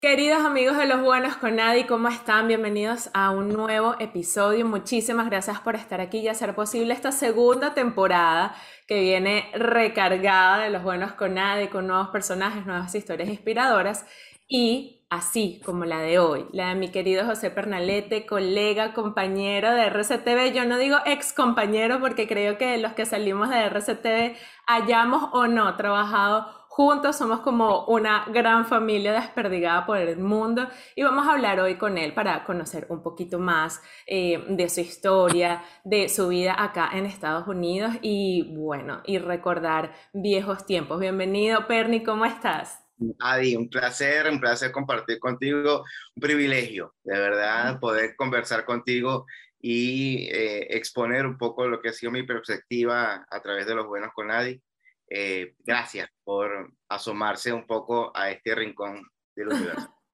[0.00, 2.48] Queridos amigos de Los Buenos con Nadie, ¿cómo están?
[2.48, 4.64] Bienvenidos a un nuevo episodio.
[4.64, 8.56] Muchísimas gracias por estar aquí y hacer posible esta segunda temporada
[8.88, 14.06] que viene recargada de Los Buenos con Nadie, con nuevos personajes, nuevas historias inspiradoras
[14.48, 19.82] y así como la de hoy, la de mi querido José Pernalete, colega, compañero de
[19.90, 20.54] RCTV.
[20.54, 24.34] Yo no digo ex compañero porque creo que los que salimos de RCTV
[24.66, 31.02] hayamos o no trabajado juntos, somos como una gran familia desperdigada por el mundo y
[31.02, 35.64] vamos a hablar hoy con él para conocer un poquito más eh, de su historia,
[35.82, 41.00] de su vida acá en Estados Unidos y bueno, y recordar viejos tiempos.
[41.00, 42.78] Bienvenido, Perni, ¿cómo estás?
[43.18, 49.26] Adi, un placer, un placer compartir contigo, un privilegio, de verdad, poder conversar contigo
[49.60, 53.88] y eh, exponer un poco lo que ha sido mi perspectiva a través de los
[53.88, 54.62] buenos con Adi.
[55.10, 59.02] Eh, gracias por asomarse un poco a este rincón
[59.34, 59.88] del universo.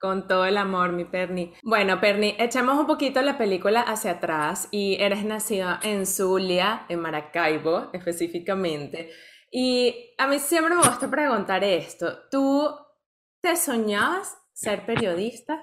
[0.00, 1.54] Con todo el amor, mi Perni.
[1.62, 6.98] Bueno, Perni, echamos un poquito la película hacia atrás y eres nacido en Zulia, en
[6.98, 9.12] Maracaibo específicamente.
[9.48, 12.28] Y a mí siempre me gusta preguntar esto.
[12.32, 12.68] ¿Tú
[13.40, 15.62] te soñabas ser periodista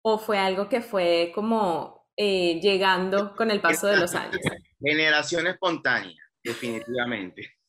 [0.00, 4.36] o fue algo que fue como eh, llegando con el paso de los años?
[4.80, 7.61] Generación espontánea, definitivamente.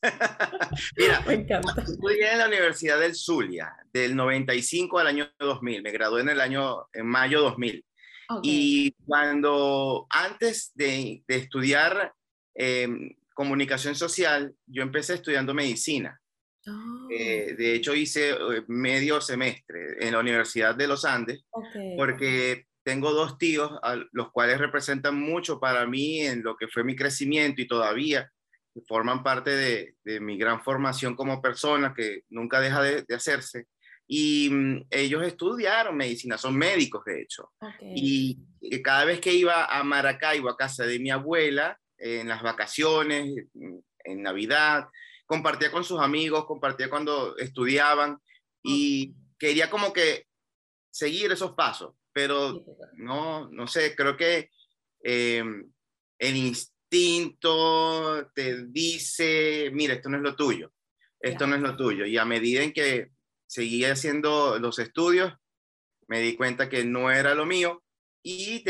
[0.97, 1.81] Mira, me encanta.
[1.81, 5.81] estudié en la Universidad del Zulia del 95 al año 2000.
[5.81, 7.85] Me gradué en el año, en mayo 2000.
[8.41, 12.13] Y cuando, antes de, estudiar
[12.55, 16.19] em, comunicación social, yo empecé estudiando medicina.
[16.65, 17.07] Oh.
[17.11, 21.43] Eh, de hecho, hice eh, medio semestre en la Universidad de los Andes,
[21.97, 26.83] porque tengo dos tíos, a los cuales representan mucho para mí en lo que fue
[26.83, 28.31] mi crecimiento y todavía
[28.87, 33.67] forman parte de, de, mi gran formación como persona, que nunca deja de, hacerse.
[34.07, 37.51] Y mm, ellos estudiaron medicina, son médicos de hecho.
[37.81, 38.39] Y
[38.83, 43.77] cada vez que iba a Maracaibo, a casa de mi abuela, en las vacaciones, mm,
[44.05, 44.87] en Navidad,
[45.25, 48.17] compartía con sus amigos, compartía cuando estudiaban
[48.61, 50.27] y quería como que
[50.91, 52.63] seguir esos pasos, pero
[52.93, 54.49] no, no sé, creo que
[55.03, 55.43] eh,
[56.19, 56.35] el
[56.93, 60.71] instinto te dice, mira, esto no es lo tuyo,
[61.19, 62.05] esto no es lo tuyo.
[62.05, 63.11] Y a medida en que
[63.47, 65.33] seguía haciendo los estudios,
[66.07, 67.83] me di cuenta que no era lo mío
[68.21, 68.63] y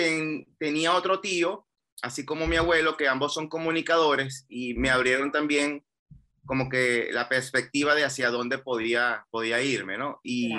[0.58, 1.68] tenía otro tío,
[2.02, 5.86] así como mi abuelo, que ambos son comunicadores y me abrieron también
[6.46, 10.20] como que la perspectiva de hacia dónde podía, podía irme, ¿no?
[10.24, 10.54] Y,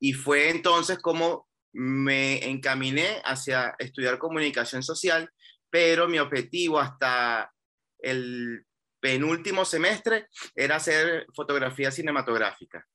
[0.00, 5.30] y fue entonces como me encaminé hacia estudiar comunicación social
[5.70, 7.52] pero mi objetivo hasta
[7.98, 8.64] el
[9.00, 12.86] penúltimo semestre era hacer fotografía cinematográfica.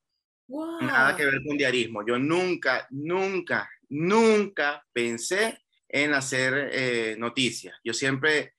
[0.47, 2.05] Nada que ver con diarismo.
[2.05, 7.75] Yo nunca, nunca, nunca pensé en hacer eh, noticias.
[7.83, 8.53] Yo siempre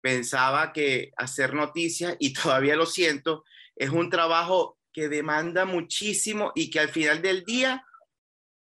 [0.00, 3.44] pensaba que hacer noticias, y todavía lo siento,
[3.76, 7.84] es un trabajo que demanda muchísimo y que al final del día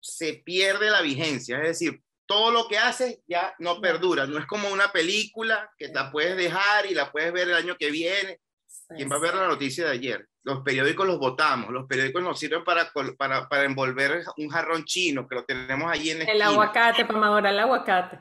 [0.02, 1.58] se pierde la vigencia.
[1.58, 4.26] Es decir, todo lo que haces ya no perdura.
[4.26, 7.76] No es como una película que la puedes dejar y la puedes ver el año
[7.78, 8.40] que viene.
[8.90, 10.28] ¿Quién va a ver la noticia de ayer?
[10.44, 15.28] Los periódicos los votamos, los periódicos nos sirven para, para, para envolver un jarrón chino
[15.28, 18.20] que lo tenemos allí en el aguacate, para madurar el aguacate.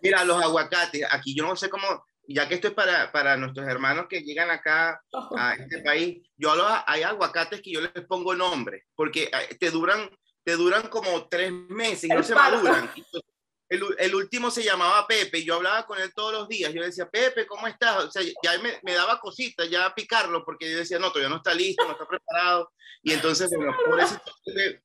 [0.00, 3.66] Mira, los aguacates, aquí yo no sé cómo, ya que esto es para, para nuestros
[3.66, 5.00] hermanos que llegan acá
[5.36, 6.52] a este país, yo
[6.86, 10.08] hay aguacates que yo les pongo nombre, porque eh, te duran,
[10.44, 12.88] te duran como tres meses y no se maduran
[13.68, 16.72] el, el, último se llamaba Pepe y yo hablaba con él todos los días.
[16.72, 18.04] Yo decía, Pepe, ¿cómo estás?
[18.04, 21.36] O sea, ya me, me daba cositas, ya picarlo, porque yo decía, no, todavía no
[21.36, 22.72] está listo, no está preparado.
[23.02, 24.20] Y entonces, bueno, por eso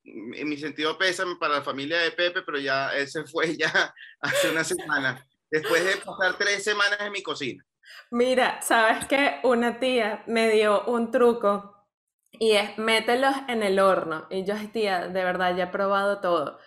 [0.03, 3.93] en mi sentido pésame para la familia de Pepe, pero ya él se fue ya
[4.21, 7.63] hace una semana, después de pasar tres semanas en mi cocina.
[8.09, 9.39] Mira, ¿sabes qué?
[9.43, 11.87] Una tía me dio un truco
[12.31, 14.27] y es mételos en el horno.
[14.29, 16.59] Y yo, tía, de verdad, ya he probado todo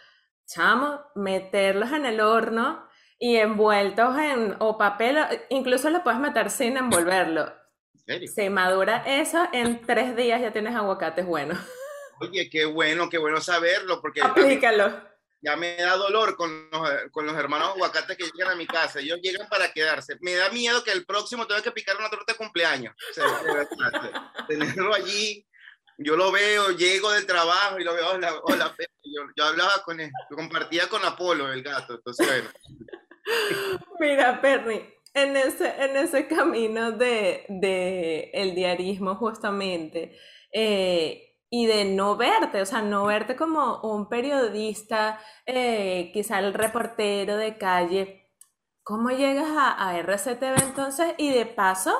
[0.46, 2.88] chamo, meterlos en el horno
[3.18, 5.18] y envueltos en o papel,
[5.50, 7.52] incluso lo puedes meter sin envolverlo.
[8.34, 11.58] Se madura eso, en tres días ya tienes aguacates buenos.
[12.20, 14.20] Oye, qué bueno, qué bueno saberlo, porque...
[14.20, 15.14] Aplícalo.
[15.40, 19.00] Ya me da dolor con los, con los hermanos aguacates que llegan a mi casa.
[19.00, 20.16] Ellos llegan para quedarse.
[20.20, 22.94] Me da miedo que el próximo tenga que picar una torta de cumpleaños.
[24.48, 25.46] tenerlo allí
[25.98, 30.00] yo lo veo, llego del trabajo y lo veo, hola, hola, Yo, yo, hablaba con
[30.00, 32.44] él, compartía con Apolo, el gato, entonces.
[34.00, 40.18] Mira, Perry, en ese, en ese camino de, de el diarismo justamente,
[40.52, 46.52] eh, y de no verte, o sea, no verte como un periodista, eh, quizá el
[46.52, 48.32] reportero de calle.
[48.82, 51.14] ¿Cómo llegas a, a RCTV entonces?
[51.16, 51.96] Y de paso,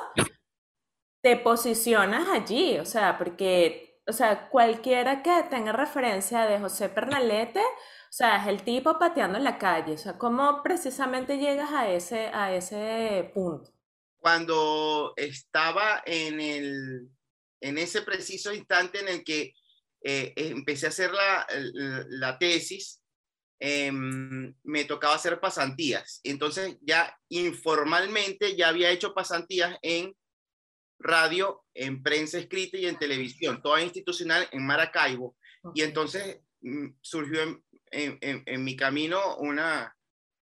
[1.25, 7.61] te posicionas allí, o sea, porque, o sea, cualquiera que tenga referencia de José Pernalete,
[7.61, 11.89] o sea, es el tipo pateando en la calle, o sea, ¿cómo precisamente llegas a
[11.89, 13.73] ese, a ese punto?
[14.17, 17.09] Cuando estaba en el,
[17.59, 19.51] en ese preciso instante en el que
[20.03, 21.47] eh, empecé a hacer la,
[22.07, 23.01] la, tesis,
[23.57, 26.19] em, me tocaba hacer pasantías.
[26.23, 30.13] Entonces ya informalmente ya había hecho pasantías en
[31.05, 35.35] radio, en prensa escrita y en televisión, toda institucional en Maracaibo.
[35.73, 39.95] Y entonces mm, surgió en, en, en, mi camino una,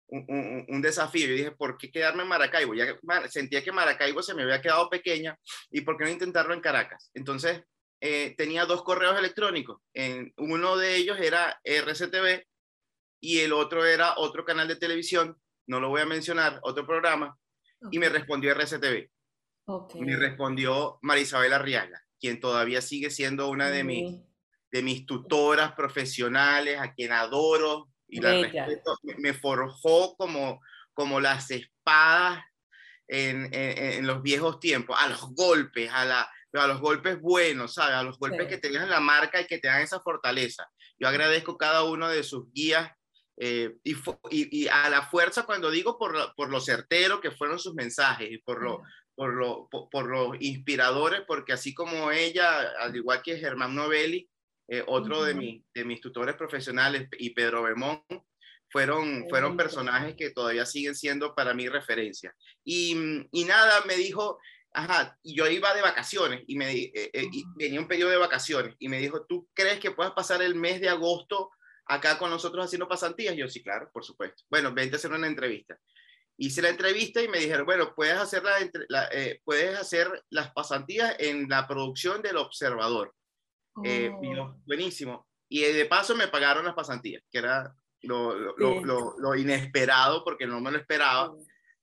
[0.09, 1.27] un, desafío.
[1.27, 2.75] Yo dije, ¿por qué quedarme en Maracaibo?
[2.75, 2.99] Ya
[3.29, 5.39] sentía que Maracaibo se me había quedado pequeña
[5.71, 7.11] y ¿por qué no intentarlo en Caracas?
[7.15, 7.63] Entonces,
[8.01, 9.81] eh, tenía dos correos electrónicos.
[10.37, 12.45] Uno de ellos era RCTV
[13.21, 17.39] y el otro era otro canal de televisión, no lo voy a mencionar, otro programa,
[17.91, 19.09] y me respondió RCTV.
[19.95, 24.21] Me respondió Marisabel Arriaga, quien todavía sigue siendo una de, mis,
[24.71, 30.61] de mis tutoras profesionales, a quien adoro, y la respeto, me, forjó como,
[30.93, 32.45] como las espadas
[33.09, 37.97] en, en, los viejos tiempos, a los golpes, a, la, a los golpes buenos, ¿sabes?
[37.97, 40.69] A los golpes que te dejan la marca y que te dan esa fortaleza.
[40.99, 42.91] Yo agradezco cada uno de sus guías
[43.37, 43.97] eh, y,
[44.31, 48.39] y, a la fuerza cuando digo por, por lo certero que fueron sus mensajes y
[48.39, 48.83] por lo,
[49.15, 54.29] por, lo, por, por los inspiradores, porque así como ella, al igual que Germán Novelli,
[54.69, 58.03] eh, otro de, mi, de mis tutores profesionales y Pedro Bemón,
[58.71, 62.35] fueron, fueron personajes que todavía siguen siendo para mí referencia.
[62.65, 62.97] Y,
[63.31, 64.39] y nada, me dijo,
[64.73, 68.75] ajá, yo iba de vacaciones y, me, eh, eh, y venía un periodo de vacaciones
[68.79, 71.51] y me dijo, ¿tú crees que puedas pasar el mes de agosto
[71.87, 73.37] acá con nosotros haciendo pasantías?
[73.37, 74.43] Yo sí, claro, por supuesto.
[74.51, 75.79] Bueno, vente a hacer una entrevista.
[76.37, 78.43] Hice la entrevista y me dijeron, bueno, puedes hacer,
[78.89, 79.09] la,
[79.45, 83.15] puedes hacer las pasantías en la producción del Observador.
[83.83, 84.57] Eh, oh.
[84.67, 85.27] buenísimo.
[85.49, 90.61] Y de paso me pagaron las pasantías, que era lo, lo, lo, inesperado porque no
[90.61, 91.33] me lo esperaba,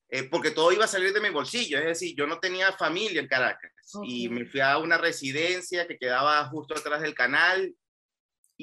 [0.09, 3.21] eh, porque todo iba a salir de mi bolsillo, es decir, yo no tenía familia
[3.21, 3.71] en Caracas
[4.03, 7.74] y me fui a una residencia que quedaba justo atrás del canal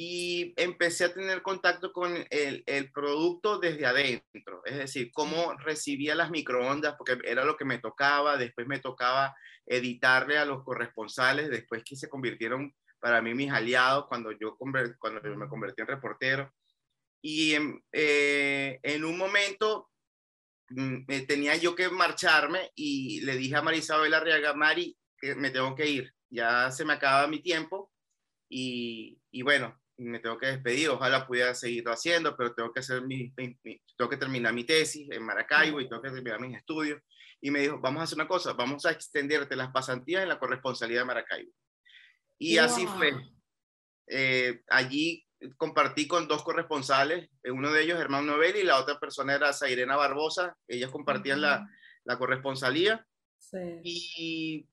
[0.00, 6.14] y empecé a tener contacto con el, el, producto desde adentro, es decir, cómo recibía
[6.14, 9.34] las microondas, porque era lo que me tocaba, después me tocaba
[9.66, 15.20] editarle a los corresponsales, después que se convirtieron para mí mis aliados cuando yo, cuando
[15.36, 16.54] me convertí en reportero.
[17.20, 19.90] Y en, eh, en un momento
[20.68, 25.74] mm, tenía yo que marcharme y le dije a Marisabel Arriaga, Mari, que me tengo
[25.74, 27.90] que ir, ya se me acaba mi tiempo
[28.48, 33.02] y, y bueno, me tengo que despedir, ojalá pudiera seguirlo haciendo, pero tengo que, hacer
[33.02, 37.00] mi, tengo que terminar mi tesis en Maracaibo y tengo que terminar mis estudios.
[37.40, 40.38] Y me dijo, vamos a hacer una cosa, vamos a extenderte las pasantías en la
[40.38, 41.52] corresponsalía de Maracaibo.
[42.38, 43.12] Y así fue.
[44.06, 48.98] Eh, allí compartí con dos corresponsales, eh, uno de ellos Germán Novel y la otra
[48.98, 51.68] persona era Sairena Barbosa, ellas compartían la,
[52.04, 53.06] la, corresponsalía.
[53.38, 53.80] Sí.
[53.84, 54.68] Y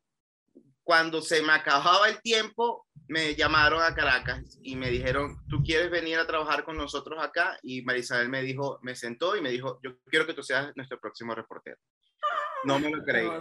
[0.85, 5.89] cuando se me acababa el tiempo, me llamaron a Caracas y me dijeron, ¿tú quieres
[5.89, 7.57] venir a trabajar con nosotros acá?
[7.63, 10.99] Y Marisabel me dijo, me sentó y me dijo, yo quiero que tú seas nuestro
[10.99, 11.77] próximo reportero.
[12.65, 13.39] No me lo creía.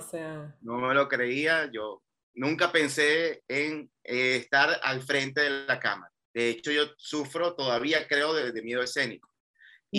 [0.62, 1.70] No me lo creía.
[1.70, 2.02] Yo
[2.34, 6.12] nunca pensé en eh, estar al frente de la cámara.
[6.32, 9.28] De hecho, yo sufro todavía, creo, de, miedo escénico.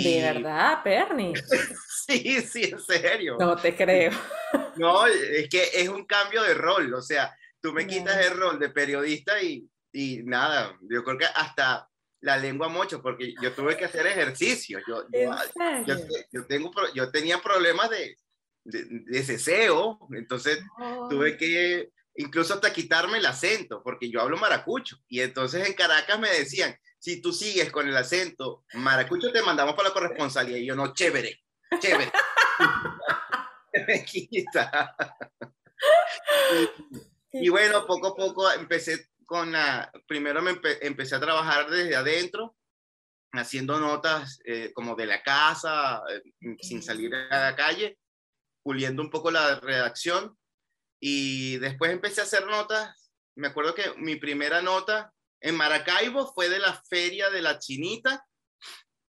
[0.03, 1.33] ¿De verdad, Perni?
[2.07, 3.37] sí, sí, en serio.
[3.39, 4.11] No te creo.
[4.77, 6.93] no, es que es un cambio de rol.
[6.93, 11.25] O sea, tú me quitas el rol de periodista y, y nada, yo creo que
[11.25, 11.89] hasta
[12.21, 14.79] la lengua mucho, porque yo tuve que hacer ejercicio.
[14.87, 15.95] Yo, yo,
[16.31, 18.17] yo, tengo, yo tenía problemas de,
[18.65, 20.59] de, de ceseo, entonces
[21.09, 24.97] tuve que incluso hasta quitarme el acento, porque yo hablo maracucho.
[25.07, 29.75] Y entonces en Caracas me decían, si tú sigues con el acento maracucho, te mandamos
[29.75, 30.57] para la corresponsalía.
[30.57, 31.39] Y yo, no, chévere,
[31.79, 32.11] chévere.
[33.87, 34.95] me quita.
[37.31, 42.57] y, bueno, poco a poco empecé con la, primero me empecé a trabajar desde adentro,
[43.33, 46.23] haciendo notas eh, como de la casa, eh,
[46.59, 47.99] sin salir a la calle,
[48.63, 50.35] puliendo un poco la redacción
[50.99, 53.11] y después empecé a hacer notas.
[53.35, 58.25] Me acuerdo que mi primera nota en Maracaibo fue de la Feria de la Chinita.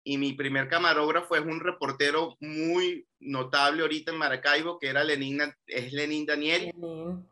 [0.06, 5.40] Y mi primer camarógrafo es un reportero muy notable ahorita en Maracaibo, que era Lenín,
[5.66, 6.74] es Lenín Daniel.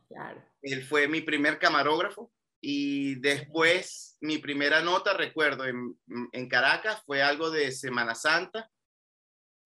[0.08, 0.42] claro.
[0.62, 2.32] Él fue mi primer camarógrafo.
[2.64, 5.98] y después mi primera nota, recuerdo, en,
[6.32, 8.70] en, Caracas fue algo de Semana Santa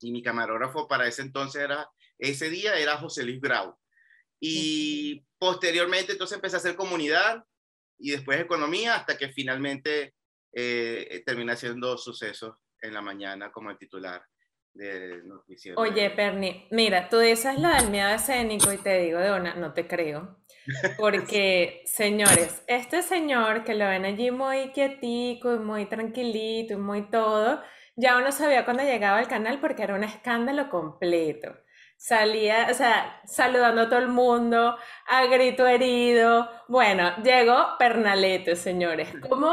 [0.00, 3.76] y mi camarógrafo para ese entonces era, ese día era José Luis Grau.
[4.40, 7.45] Y posteriormente entonces empecé a hacer comunidad
[7.98, 10.14] y después economía hasta que finalmente
[10.52, 14.22] eh, terminé haciendo sucesos en la mañana como el titular
[14.72, 15.80] del noticiero.
[15.80, 19.72] Oye, Perni, mira, tú dices lo del miedo escénico y te digo de una, no
[19.72, 20.38] te creo.
[20.98, 27.10] Porque, señores, este señor que lo ven allí muy quietico y muy tranquilito y muy
[27.10, 27.62] todo,
[27.96, 31.56] ya uno sabía cuando llegaba al canal porque era un escándalo completo.
[31.96, 34.76] Salía, o sea, saludando a todo el mundo,
[35.08, 36.48] a grito herido.
[36.68, 39.08] Bueno, llegó Pernalete, señores.
[39.28, 39.48] ¿Cómo?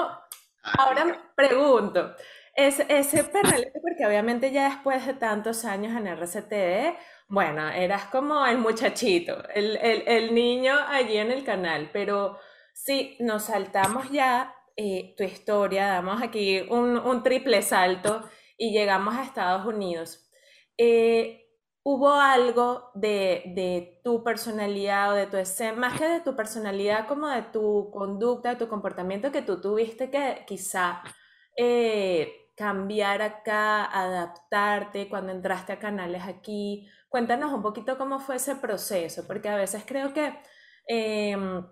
[0.63, 2.15] Ah, ahora pregunto,
[2.55, 6.97] ese, ese Pernalete, porque obviamente ya después de tantos años en RCTV,
[7.27, 12.37] bueno, eras como el muchachito, el, el, el niño allí en el canal, pero
[12.73, 19.15] sí, nos saltamos ya eh, tu historia, damos aquí un, un, triple salto y llegamos
[19.15, 20.27] a Estados Unidos.
[20.77, 21.42] Eh,
[21.85, 27.07] ¿Hubo algo de, de, tu personalidad o de tu escena, más que de tu personalidad,
[27.07, 31.03] como de tu conducta, de tu comportamiento que tú tuviste que quizá
[31.57, 36.87] eh, cambiar acá, adaptarte cuando entraste a canales aquí?
[37.09, 40.33] Cuéntanos un poquito cómo fue ese proceso, porque a veces creo que
[40.87, 41.65] em,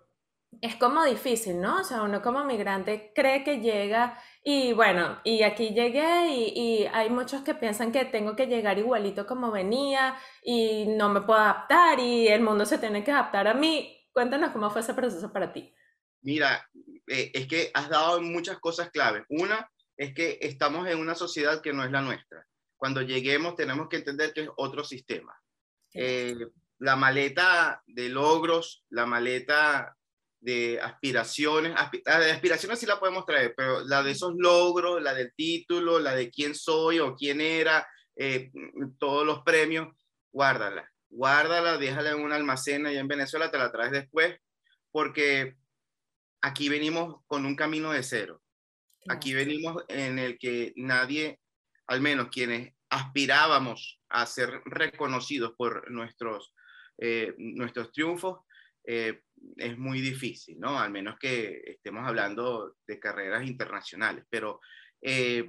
[0.59, 1.79] es como difícil, ¿no?
[1.79, 7.09] O sea, uno como migrante cree que llega y bueno, y aquí llegué y, hay
[7.09, 11.99] muchos que piensan que tengo que llegar igualito como venía y no me puedo adaptar
[11.99, 13.97] y el mundo se tiene que adaptar a mí.
[14.11, 15.73] Cuéntanos cómo fue ese proceso para ti.
[16.21, 16.69] Mira,
[17.07, 19.23] eh, es que has dado muchas cosas claves.
[19.29, 22.45] Una es que estamos en una sociedad que no es la nuestra.
[22.75, 25.33] Cuando lleguemos tenemos que entender que es otro sistema.
[25.93, 26.35] Eh,
[26.79, 29.95] la maleta de logros, la maleta
[30.41, 31.73] de aspiraciones,
[32.05, 35.99] la de aspiraciones sí la podemos traer, pero la de esos logros, la del título,
[35.99, 38.51] la de quién soy o quién era, eh,
[38.97, 39.87] todos los premios,
[40.31, 44.35] guárdala, guárdala, déjala en un almacén allá en Venezuela, te la traes después,
[44.91, 45.55] porque
[46.41, 48.41] aquí venimos con un camino de cero.
[49.09, 51.39] Aquí venimos en el que nadie,
[51.87, 56.53] al menos quienes aspirábamos a ser reconocidos por nuestros,
[56.97, 58.39] eh, nuestros triunfos,
[58.85, 59.21] eh,
[59.57, 60.79] es muy difícil, ¿no?
[60.79, 64.25] Al menos que estemos hablando de carreras internacionales.
[64.29, 64.59] Pero
[65.01, 65.47] eh,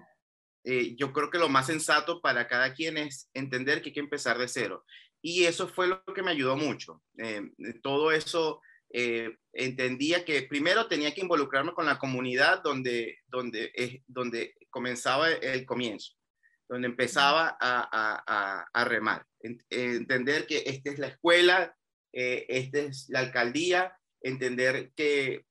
[0.65, 4.01] eh, yo creo que lo más sensato para cada quien es entender que hay que
[4.01, 4.85] empezar de cero.
[5.21, 7.03] Y eso fue lo que me ayudó mucho.
[7.83, 8.61] todo eso
[9.55, 16.15] entendía que primero tenía que involucrarme con la comunidad donde, donde, donde comenzaba el comienzo,
[16.69, 19.25] donde empezaba a, a remar.
[19.71, 21.75] Entender que esta es la escuela,
[22.13, 25.47] eh, esta es la alcaldía, entender que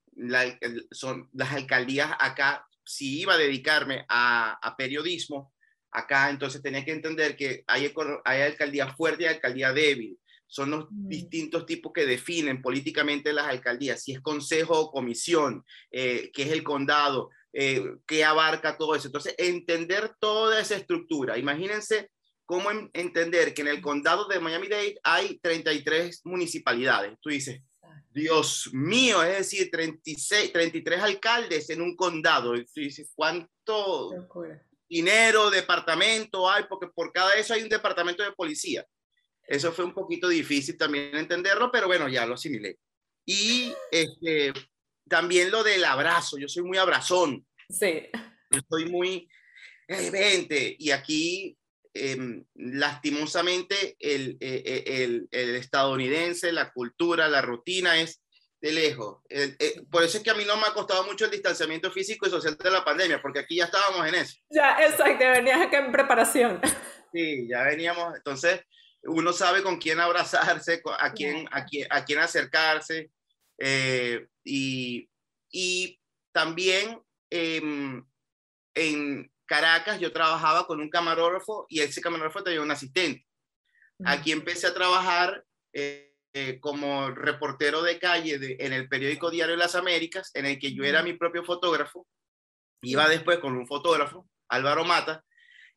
[0.92, 5.54] son las alcaldías acá, si iba a dedicarme a, periodismo,
[5.92, 7.94] acá entonces tenía que entender que hay,
[8.26, 10.18] hay alcaldía fuerte y alcaldía débil.
[10.48, 11.08] Son los mm.
[11.08, 16.52] distintos tipos que definen políticamente las alcaldías, si es consejo o comisión, eh, qué es
[16.52, 19.08] el condado, eh, qué abarca todo eso.
[19.08, 21.38] Entonces, entender toda esa estructura.
[21.38, 22.12] Imagínense
[22.52, 27.18] cómo entender que en el condado de Miami-Dade hay 33 municipalidades.
[27.22, 27.62] Tú dices,
[28.10, 32.58] Dios mío, es decir, 36, 33 alcaldes en un condado.
[32.58, 34.12] Y tú dices, ¿cuánto
[34.90, 36.66] dinero, departamento hay?
[36.68, 38.86] Porque por cada eso hay un departamento de policía.
[39.48, 42.78] Eso fue un poquito difícil también entenderlo, pero bueno, ya lo asimilé.
[43.26, 44.52] Y este,
[45.08, 46.38] también lo del abrazo.
[46.38, 47.48] Yo soy muy abrazón.
[47.70, 48.10] Sí.
[48.50, 49.30] Yo soy muy,
[49.88, 50.76] vente.
[50.78, 51.58] Y aquí
[51.94, 58.24] Em, lastimosamente el, eh, eh, el, el, estadounidense, la cultura, la rutina es
[58.62, 59.22] de lejos.
[59.30, 59.58] Eh,
[59.92, 62.30] por eso es que a mí no me ha costado mucho el distanciamiento físico y
[62.30, 64.38] social de la pandemia, porque aquí ya estábamos en eso.
[64.50, 66.62] Ya, exacto, venías acá en preparación.
[67.14, 68.62] Sí, ya veníamos, entonces
[69.04, 73.12] uno sabe con quién abrazarse, a quién, a quién, a quién acercarse,
[74.46, 75.10] y,
[75.52, 76.00] y,
[76.32, 78.06] también em,
[78.76, 83.28] en, Caracas yo trabajaba con un camarógrafo y ese camarógrafo tenía un asistente.
[84.06, 85.44] Aquí empecé a trabajar
[85.74, 90.58] eh, eh, como reportero de calle en el periódico Diario de las Américas, en el
[90.58, 92.08] que yo era mi propio fotógrafo.
[92.82, 95.22] Iba después con un fotógrafo, Álvaro Mata,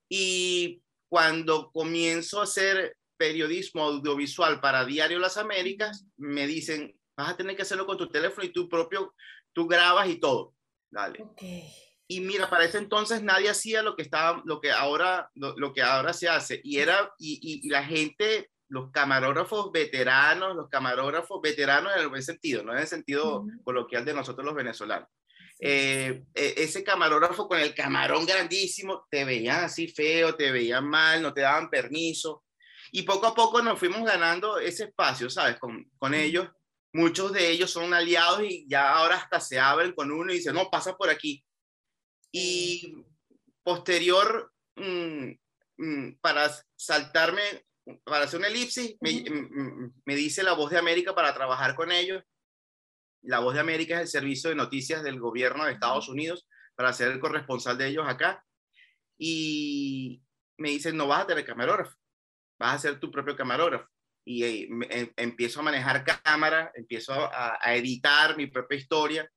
[0.08, 7.36] y cuando comienzo a hacer periodismo audiovisual para Diario Las Américas, me dicen, vas a
[7.36, 9.16] tener que hacerlo con tu teléfono y tú propio,
[9.52, 10.54] tú grabas y todo.
[10.92, 11.20] Dale.
[11.24, 11.93] Okay.
[12.06, 15.82] Y mira, para ese entonces nadie hacía lo que, estaba, lo que, ahora, lo, que
[15.82, 16.60] ahora se hace.
[16.62, 22.22] Y, era, y, y, la gente los camarógrafos veteranos, los camarógrafos veteranos en el buen
[22.22, 25.08] sentido, no en el sentido coloquial de nosotros los venezolanos.
[25.60, 31.22] Eh, e, ese camarógrafo con el camarón grandísimo, te veían así feo, te veían mal,
[31.22, 32.44] no te daban permiso.
[32.90, 35.58] Y poco a poco nos fuimos ganando ese espacio, ¿sabes?
[35.58, 36.48] Con, con ellos.
[36.92, 40.54] Muchos de ellos son aliados y ya ahora hasta se abren con uno y dicen,
[40.54, 41.44] no, pasa por aquí.
[42.36, 43.06] Y
[43.62, 45.30] posterior, mm,
[45.76, 47.42] mm, para saltarme,
[48.02, 52.24] para hacer una elipsis, mm, me, dice la voz de América para trabajar con ellos.
[53.22, 56.92] La voz de América es el servicio de noticias del gobierno de Estados Unidos para
[56.92, 58.44] ser el corresponsal de ellos acá.
[59.16, 60.20] Y
[60.58, 61.96] me dicen, no vas a tener camarógrafo,
[62.58, 63.88] vas a ser tu propio camarógrafo.
[64.24, 69.30] Y eh, em, empiezo a manejar cámara, empiezo a, a editar mi propia historia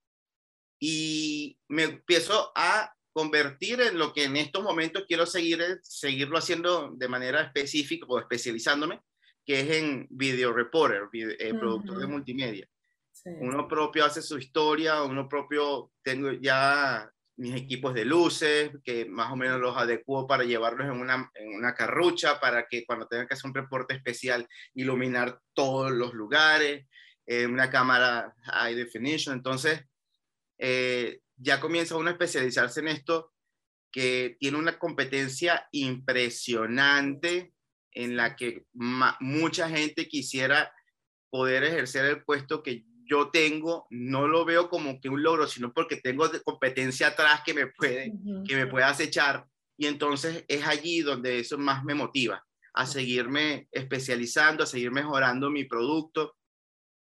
[0.80, 6.92] y me empiezo a convertir en lo que en estos momentos quiero seguir, seguirlo haciendo
[6.96, 9.02] de manera específica o especializándome,
[9.46, 12.68] que es en video reporter, eh, productor de multimedia.
[13.26, 19.32] Uno propio hace su historia, uno propio tengo ya mis equipos de luces, que más
[19.32, 23.28] o menos los adecuo para llevarlos en una, en una carrucha, para que cuando tenga
[23.28, 26.88] que hacer un reporte especial, iluminar todos los lugares,
[27.26, 29.36] eh, una cámara high definition.
[29.36, 29.82] Entonces,
[30.58, 33.34] eh, ya comienza uno a especializarse en esto,
[33.92, 37.54] que tiene una competencia impresionante
[37.92, 38.66] en la que
[39.20, 40.72] mucha gente quisiera
[41.30, 45.74] poder ejercer el puesto que yo tengo, no lo veo como que un logro, sino
[45.74, 48.14] porque tengo competencia atrás que me puede,
[48.46, 49.46] que me puede acechar.
[49.78, 55.50] Y entonces es allí donde eso más me motiva a seguirme especializando, a seguir mejorando
[55.50, 56.37] mi producto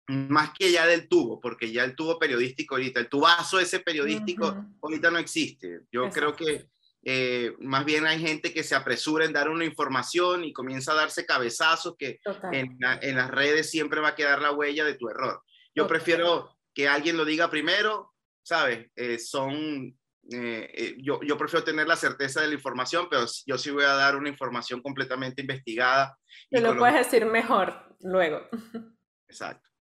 [0.09, 4.65] más que ya del tubo, porque ya el tubo periodístico ahorita, el tubazo ese periodístico
[4.81, 5.81] ahorita no existe.
[5.91, 6.69] Yo creo que
[7.09, 10.97] eh, más bien hay gente que se apresura en dar una información y comienza a
[10.97, 12.21] darse cabezazos que
[12.53, 15.43] en, las redes siempre va a quedar la huella de tu error.
[15.75, 18.91] Yo prefiero que alguien lo diga primero, ¿sabes?
[18.97, 19.97] Eh, son,
[20.33, 23.95] eh, yo, yo prefiero tener la certeza de la información, pero yo sí voy a
[23.95, 26.19] dar una información completamente investigada.
[26.51, 28.49] Te lo puedes decir mejor luego.
[29.29, 29.76] Exacto.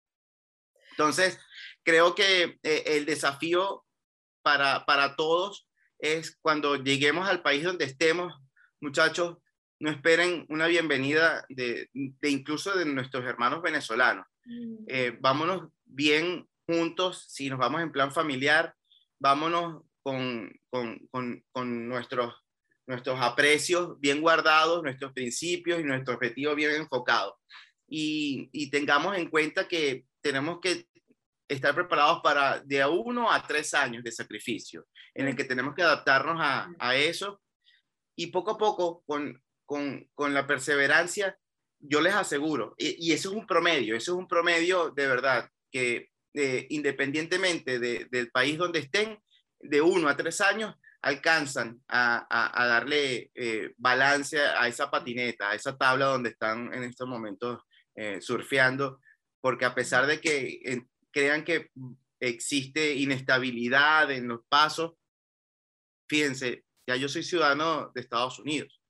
[0.93, 1.39] Entonces,
[1.83, 3.83] creo que eh, el desafío
[4.43, 5.67] para, para todos
[5.99, 8.33] es cuando lleguemos al país donde estemos,
[8.79, 9.37] muchachos,
[9.79, 14.25] no esperen una bienvenida de, de incluso de nuestros hermanos venezolanos.
[14.45, 14.75] Mm.
[14.87, 18.75] Eh, vámonos bien juntos, si nos vamos en plan familiar,
[19.19, 22.35] vámonos con, con, con, con nuestros,
[22.85, 27.39] nuestros aprecios bien guardados, nuestros principios y nuestro objetivo bien enfocado.
[27.87, 30.87] Y, y tengamos en cuenta que tenemos que
[31.47, 35.75] estar preparados para de a uno a tres años de sacrificio, en el que tenemos
[35.75, 37.41] que adaptarnos a, a eso.
[38.15, 41.37] Y poco a poco, con, con, con la perseverancia,
[41.79, 45.49] yo les aseguro, y, y, eso es un promedio, eso es un promedio de verdad,
[45.69, 49.19] que eh, independientemente de, del país donde estén,
[49.59, 55.49] de uno a tres años, alcanzan a, a, a darle eh, balance a esa patineta,
[55.49, 57.61] a esa tabla donde están en estos momentos
[57.95, 58.99] eh, surfeando,
[59.41, 61.69] porque a pesar de que crean que
[62.19, 64.93] existe inestabilidad en los pasos,
[66.07, 68.81] fíjense, ya yo soy ciudadano de Estados Unidos.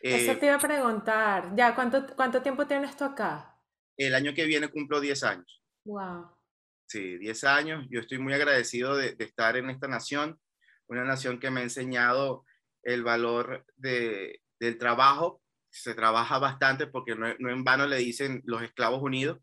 [0.00, 3.56] Eso eh, te iba a preguntar, ya, ¿cuánto, ¿cuánto tiempo tienes tú acá?
[3.96, 5.62] El año que viene cumplo 10 años.
[5.84, 6.30] Wow.
[6.86, 7.86] Sí, 10 años.
[7.90, 10.40] Yo estoy muy agradecido de, estar en esta nación,
[10.86, 12.44] una nación que me ha enseñado
[12.82, 15.41] el valor de, del trabajo.
[15.72, 19.38] Se trabaja bastante porque no, no, en vano le dicen los esclavos unidos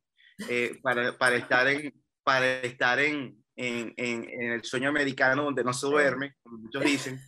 [0.47, 5.73] eh, para, para estar en, para estar en, en, en, el sueño americano donde no
[5.73, 7.19] se duerme, como muchos dicen.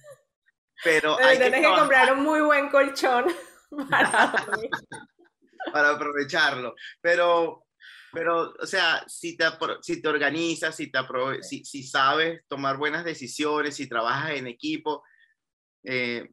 [0.83, 3.25] Pero, hay tienes que, comprar un muy buen colchón
[3.89, 4.47] para,
[5.73, 6.75] para aprovecharlo.
[7.01, 7.65] Pero,
[8.11, 9.45] pero, o sea, si te,
[9.81, 10.99] si te organizas, si, te
[11.41, 15.03] si, si, sabes tomar buenas decisiones, si trabajas en equipo,
[15.83, 16.29] eh,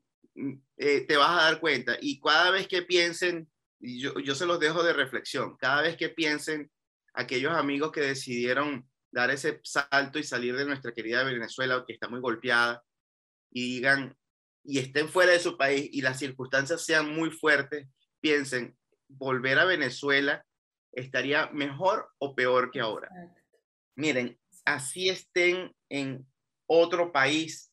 [0.76, 1.96] eh, te vas a dar cuenta.
[2.00, 3.48] Y cada vez que piensen,
[3.80, 6.70] y yo, yo se los dejo de reflexión, cada vez que piensen
[7.14, 12.08] aquellos amigos que decidieron dar ese salto y salir de nuestra querida Venezuela, que está
[12.08, 12.82] muy golpeada,
[13.50, 14.16] y digan,
[14.64, 17.88] y estén fuera de su país y las circunstancias sean muy fuertes,
[18.20, 18.76] piensen,
[19.08, 20.44] volver a Venezuela
[20.92, 23.08] estaría mejor o peor que ahora.
[23.96, 26.26] Miren, así estén en
[26.66, 27.67] otro país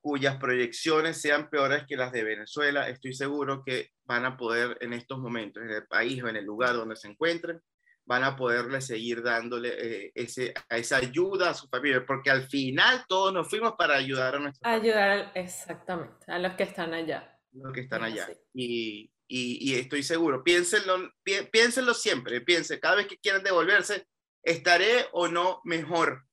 [0.00, 4.92] cuyas proyecciones sean peores que las de Venezuela, estoy seguro que van a poder en
[4.92, 7.60] estos momentos, en el país o en el lugar donde se encuentren,
[8.08, 13.04] van a poderle seguir dándole eh, ese, esa ayuda a su familia, porque al final
[13.06, 17.38] todos nos fuimos para ayudar a nuestra Ayudar, exactamente, a los que están allá.
[17.52, 18.26] los que están allá.
[18.54, 21.12] Y, y, estoy seguro, piénsenlo,
[21.52, 24.06] piénsenlo siempre, piensen, cada vez que quieran devolverse,
[24.42, 26.24] ¿estaré o no mejor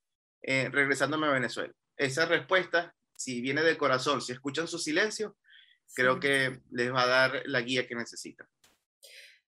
[0.43, 1.73] eh, regresándome a Venezuela?
[1.97, 5.37] Esa respuesta, si viene del corazón, si escuchan su silencio,
[5.93, 8.47] creo que les va a dar la guía que necesitan.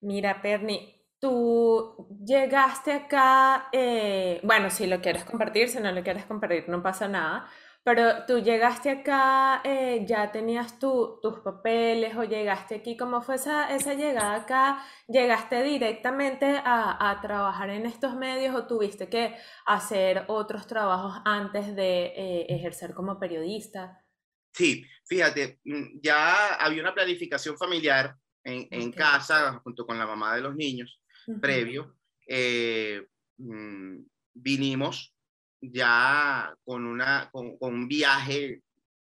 [0.00, 6.24] Mira, Perni, tú llegaste acá, eh, bueno, si lo quieres compartir, si no lo quieres
[6.24, 7.48] compartir, no pasa nada,
[7.88, 13.74] pero tú llegaste acá, eh, ya tenías tus papeles o llegaste aquí, ¿cómo fue esa,
[13.74, 14.84] esa llegada acá?
[15.06, 21.74] ¿Llegaste directamente a, a, trabajar en estos medios o tuviste que hacer otros trabajos antes
[21.74, 24.04] de eh, ejercer como periodista?
[24.52, 30.34] Sí, fíjate, mm, ya había una planificación familiar en, en casa junto con la mamá
[30.34, 31.00] de los niños
[31.40, 31.96] previo.
[32.26, 33.00] Eh,
[33.38, 33.96] mm,
[34.34, 35.14] vinimos
[35.60, 38.62] ya con, una, con, un viaje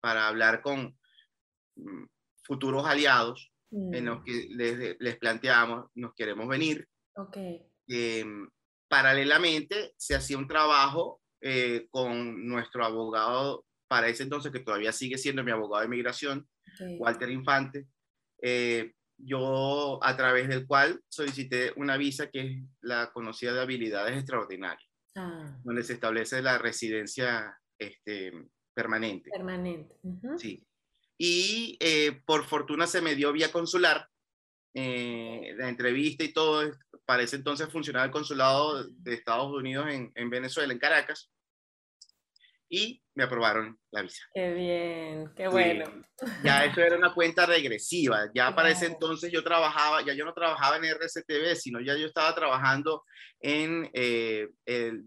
[0.00, 0.96] para hablar con
[1.76, 2.04] mm,
[2.44, 4.24] futuros aliados en los mm.
[4.24, 6.86] que les, les, planteamos, nos queremos venir.
[7.14, 7.62] Okay.
[7.88, 8.48] Em,
[8.88, 15.18] paralelamente se hacía un trabajo eh, con nuestro abogado para ese entonces, que todavía sigue
[15.18, 16.48] siendo mi abogado de migración,
[16.98, 17.86] Walter Infante,
[18.42, 24.16] eh, yo a través del cual solicité una visa que es la conocida de habilidades
[24.16, 24.85] extraordinarias.
[25.16, 25.58] Ah.
[25.64, 28.32] donde se establece la residencia este,
[28.74, 29.30] permanente.
[29.30, 29.96] Permanente.
[30.36, 30.66] Sí.
[31.18, 34.08] Y eh, por fortuna se me dio vía consular
[34.74, 36.70] eh, la entrevista y todo.
[37.06, 41.30] Para ese entonces funcionaba el consulado de Estados Unidos en, en Venezuela, en Caracas
[42.68, 44.22] y me aprobaron la visa.
[44.34, 45.84] Qué bien, qué bueno.
[46.42, 48.30] ya eso era una cuenta regresiva.
[48.34, 52.06] Ya para ese entonces yo trabajaba, ya yo no trabajaba en RCTV, sino ya yo
[52.06, 53.04] estaba trabajando
[53.40, 55.04] en, eh, el,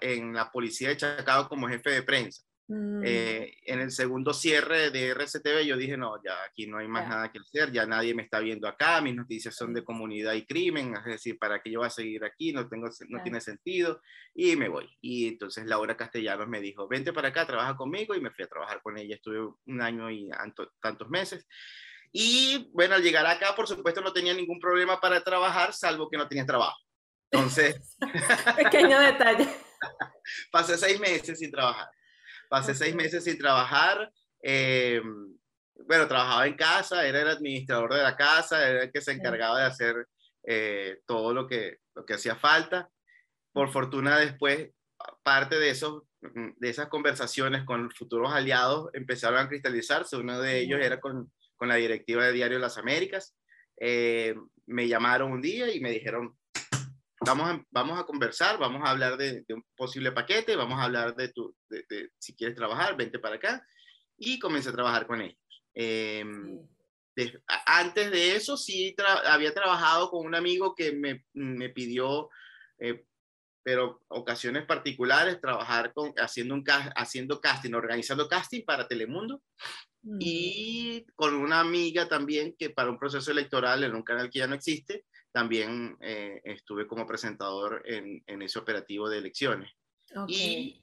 [0.00, 2.42] en la policía de Chacao como jefe de prensa.
[2.68, 3.02] Mm.
[3.04, 7.08] Eh, en el segundo cierre de RCTV yo dije, no, ya aquí no hay más
[7.08, 10.44] nada que hacer, ya nadie me está viendo acá, mis noticias son de comunidad y
[10.44, 12.52] crimen, es decir, ¿para qué yo voy a seguir aquí?
[12.52, 14.00] No, tengo, no tiene sentido
[14.34, 14.88] y me voy.
[15.00, 18.48] Y entonces Laura Castellanos me dijo, vente para acá, trabaja conmigo y me fui a
[18.48, 20.28] trabajar con ella, estuve un año y
[20.80, 21.46] tantos meses.
[22.10, 26.16] Y bueno, al llegar acá, por supuesto, no tenía ningún problema para trabajar, salvo que
[26.16, 26.78] no tenía trabajo.
[27.30, 27.96] Entonces...
[28.56, 29.48] Pequeño detalle.
[30.50, 31.88] Pasé seis meses sin trabajar.
[32.48, 34.10] Pasé seis meses sin trabajar.
[34.42, 35.00] Eh,
[35.86, 39.60] bueno, trabajaba en casa, era el administrador de la casa, era el que se encargaba
[39.60, 40.06] de hacer
[40.44, 42.88] eh, todo lo que, lo que hacía falta.
[43.52, 44.70] Por fortuna después,
[45.22, 50.16] parte de, esos, de esas conversaciones con futuros aliados empezaron a cristalizarse.
[50.16, 53.34] Uno de ellos era con, con la directiva de Diario Las Américas.
[53.78, 54.34] Eh,
[54.66, 56.36] me llamaron un día y me dijeron,
[57.26, 61.14] vamos a, vamos a conversar, vamos a hablar de, un posible paquete, vamos a hablar
[61.14, 63.66] de, tu, de, si quieres trabajar, vente para acá.
[64.16, 65.38] Y comencé a trabajar con ellos.
[65.74, 66.58] Em,
[67.66, 68.94] antes de eso, sí
[69.26, 72.30] había trabajado con un amigo que me, me pidió,
[72.78, 73.04] eh,
[73.62, 79.42] pero ocasiones particulares, trabajar con, haciendo, un, haciendo casting, organizando casting para Telemundo.
[80.02, 80.18] Mm.
[80.20, 84.46] Y con una amiga también que para un proceso electoral en un canal que ya
[84.46, 85.04] no existe,
[85.36, 89.70] también eh, estuve como presentador en, en, ese operativo de elecciones.
[90.28, 90.82] Y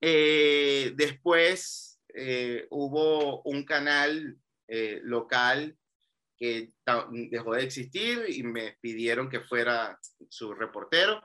[0.00, 4.36] eh, después eh, hubo un canal
[5.02, 5.78] local
[6.36, 6.72] que
[7.30, 11.22] dejó de existir y me pidieron que fuera su reportero,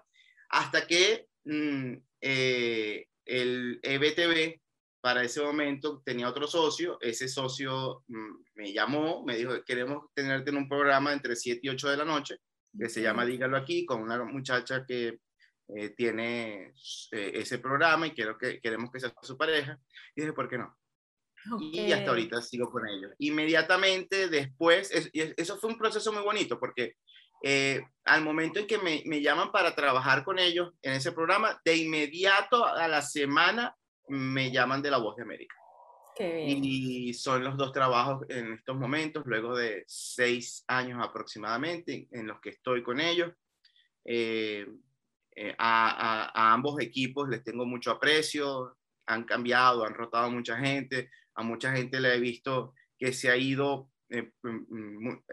[0.49, 4.61] hasta que mm, el EBTV
[5.01, 10.49] para ese momento tenía otro socio, ese socio mm, me llamó, me dijo, queremos tenerte
[10.49, 12.37] en un programa entre 7 y 8 de la noche,
[12.77, 15.19] que se llama Dígalo aquí, con una muchacha que
[15.75, 16.73] eh, tiene
[17.11, 19.79] eh, ese programa y quiero que, queremos que sea su pareja.
[20.15, 20.75] Y dije, ¿por qué no?
[21.61, 23.11] Y hasta ahorita sigo con ellos.
[23.19, 26.97] Inmediatamente después, eso fue un proceso muy bonito porque
[27.41, 31.61] eh, al momento en que me, me, llaman para trabajar con ellos en ese programa,
[31.63, 33.73] de inmediato a la semana
[34.09, 35.55] me llaman de La Voz de América.
[36.21, 42.41] Y son los dos trabajos en estos momentos, luego de seis años aproximadamente en los
[42.41, 43.31] que estoy con ellos.
[44.03, 44.67] Eh,
[45.33, 51.43] eh, a, ambos equipos les tengo mucho aprecio, han cambiado, han rotado mucha gente, a
[51.43, 55.23] mucha gente le he visto que se ha ido, eh, mm, mm,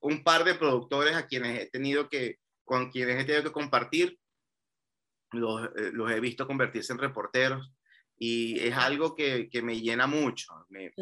[0.00, 4.18] un par de productores a quienes he tenido que, con quienes he tenido que compartir,
[5.32, 7.72] los, los he visto convertirse en reporteros
[8.18, 10.66] y es algo que, que me llena mucho.
[10.68, 10.92] Me,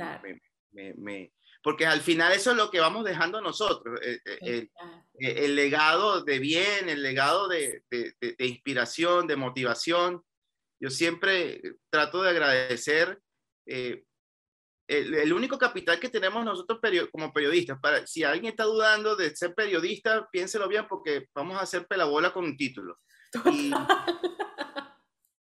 [0.73, 4.71] me, me, porque al final eso es lo que vamos dejando nosotros, eh, eh, el,
[5.19, 10.23] el, el legado de bien, el legado de, de, de, inspiración, de motivación.
[10.79, 13.19] Yo siempre trato de agradecer
[13.67, 14.05] eh,
[14.89, 16.79] el, único capital que tenemos nosotros
[17.11, 21.63] como periodistas, para, si alguien está dudando de ser periodista, piénselo bien porque vamos a
[21.63, 22.99] hacer pelabola con un título.
[23.53, 23.71] Y,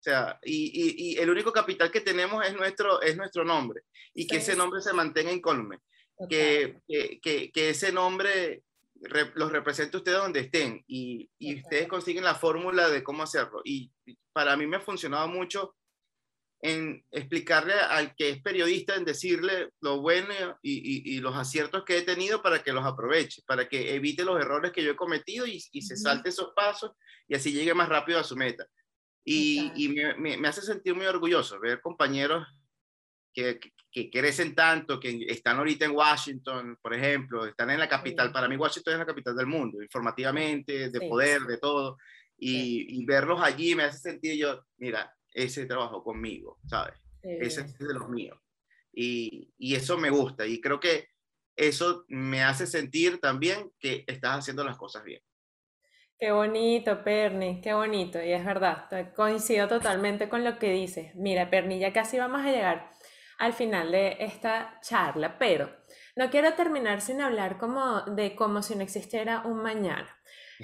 [0.05, 4.27] o sea, y, y, el único capital que tenemos es nuestro, es nuestro nombre y
[4.27, 5.79] que ese nombre se mantenga incólume.
[6.29, 8.63] Que, que, que, ese nombre
[9.35, 13.63] los represente ustedes donde estén y, y ustedes consiguen la fórmula de cómo hacerlo.
[13.65, 13.91] Y
[14.35, 15.75] para mí me ha funcionado mucho
[16.61, 21.99] en explicarle al que es periodista, en decirle lo bueno y, y, los aciertos que
[21.99, 25.47] he tenido para que los aproveche, para que evite los errores que yo he cometido
[25.47, 26.93] y, se salte esos pasos
[27.27, 28.67] y así llegue más rápido a su meta.
[29.25, 32.47] Y, me, me, hace sentir muy orgulloso ver compañeros
[33.33, 33.59] que,
[33.91, 38.31] que, crecen tanto, que están ahorita en Washington, por ejemplo, están en la capital.
[38.33, 41.97] Para mí Washington es la capital del mundo, informativamente, de poder, de todo.
[42.37, 47.01] Y, verlos allí me hace sentir yo, mira, ese trabajó conmigo, ¿sabes?
[47.23, 48.39] Ese es de los míos.
[48.93, 51.09] Y, y, eso me gusta y creo que
[51.57, 55.23] eso me hace sentir también que estás haciendo las cosas bien.
[56.25, 58.19] Qué bonito, Perni, qué bonito.
[58.23, 61.15] Y es verdad, coincido totalmente con lo que dices.
[61.15, 62.89] Mira, Perni, ya casi vamos a llegar
[63.37, 65.69] al final de esta charla, pero
[66.17, 70.09] no quiero terminar sin hablar como de como si no existiera un mañana.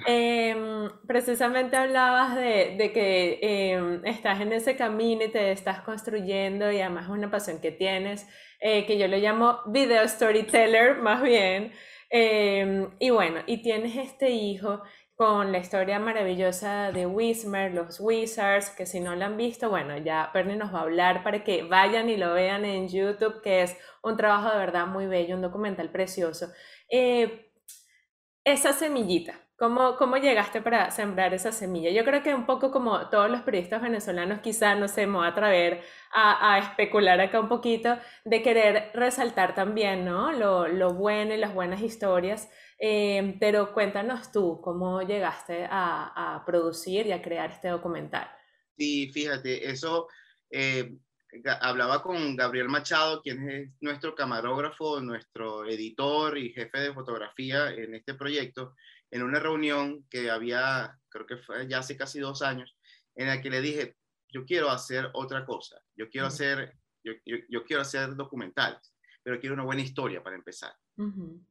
[0.07, 6.81] Em, precisamente hablabas de, que em, estás en ese camino y te estás construyendo y
[6.81, 8.27] además es una pasión que tienes,
[8.59, 11.71] eh, que yo lo llamo video storyteller más bien.
[12.13, 14.81] Em, y bueno, y tienes este hijo
[15.21, 19.95] con la historia maravillosa de Wismer, los Wizards, que si no lo han visto, bueno,
[19.99, 23.61] ya Perny nos va a hablar para que vayan y lo vean en YouTube, que
[23.61, 26.47] es un trabajo de verdad muy bello, un documental precioso.
[26.89, 27.51] Eh,
[28.43, 31.91] esa semillita, ¿Cómo, ¿Cómo llegaste para sembrar esa semilla?
[31.91, 35.27] Yo creo que un poco como todos los periodistas venezolanos, quizás, no sé, me voy
[35.27, 40.31] a atrever a, a, especular acá un poquito, de querer resaltar también, ¿no?
[40.31, 42.49] Lo, lo bueno y las buenas historias.
[42.83, 48.27] Eh, pero cuéntanos tú, ¿cómo llegaste a, a, producir y a crear este documental?
[48.75, 50.07] Sí, fíjate, eso
[50.49, 50.97] eh,
[51.61, 57.93] hablaba con Gabriel Machado, quien es nuestro camarógrafo, nuestro editor y jefe de fotografía en
[57.93, 58.73] este proyecto
[59.11, 62.75] en una reunión que había, creo que fue ya hace casi dos años,
[63.15, 63.97] en la que le dije,
[64.29, 68.90] yo quiero hacer otra cosa, yo quiero hacer, yo, yo, quiero hacer documentales,
[69.23, 70.73] pero quiero una buena historia para empezar.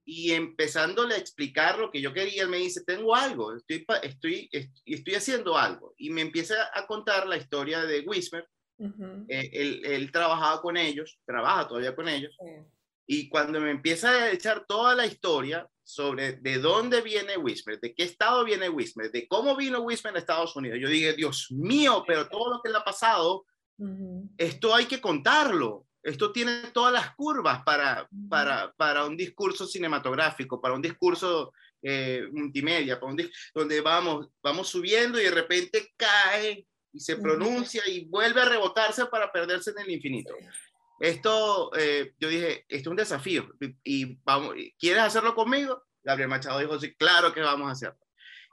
[0.05, 4.49] Y empezándole a explicar lo que yo quería, él me dice, tengo algo, estoy, estoy,
[4.85, 5.95] estoy, haciendo algo.
[5.97, 8.47] Y me empieza a contar la historia de Wismer.
[9.29, 12.37] Eh, él, él, trabajaba con ellos, trabaja todavía con ellos.
[13.07, 17.95] Y cuando me empieza a echar toda la historia, sobre de dónde viene Wismer, de
[17.95, 20.79] qué estado viene Wismer, de cómo vino Wismer a Estados Unidos.
[20.81, 23.45] Yo dije, Dios mío, pero todo lo que le ha pasado,
[24.37, 25.87] esto hay que contarlo.
[26.03, 32.27] Esto tiene todas las curvas para, para, para un discurso cinematográfico, para un discurso eh,
[32.33, 38.07] multimedia, para un donde vamos, vamos subiendo y de repente cae y se pronuncia y
[38.07, 40.35] vuelve a rebotarse para perderse en el infinito.
[40.99, 43.49] Esto, eh, yo dije, esto es un desafío.
[43.85, 45.83] Y, vamos, ¿quieres hacerlo conmigo?
[46.03, 47.99] Gabriel Machado dijo, sí, claro que vamos a hacerlo.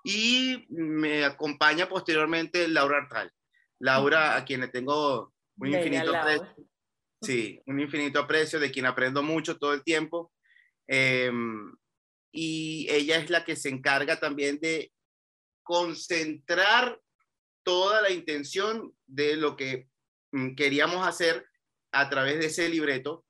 [0.04, 3.32] Y me acompaña posteriormente Laura Artal.
[3.80, 6.67] Laura, a quien le tengo un infinito aprecio.
[7.28, 10.32] Sí, un infinito aprecio, de quien aprendo mucho todo el tiempo.
[10.88, 11.76] Em,
[12.32, 14.94] y ella es la que se encarga también de
[15.62, 17.02] concentrar
[17.64, 19.90] toda la intención de lo que
[20.32, 21.46] mm, queríamos hacer
[21.92, 23.26] a través de ese libreto